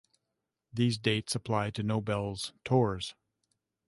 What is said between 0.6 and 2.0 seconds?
These dates apply to